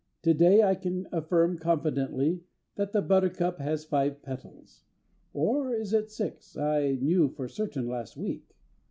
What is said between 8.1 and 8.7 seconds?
week.)